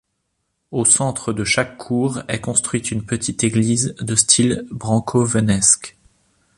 Au 0.71 0.83
centre 0.83 1.31
de 1.31 1.43
chaque 1.43 1.77
cour 1.77 2.23
est 2.27 2.41
construite 2.41 2.89
une 2.89 3.05
petite 3.05 3.43
église 3.43 3.93
de 3.99 4.15
style 4.15 4.65
Brâncovenesc. 4.71 5.95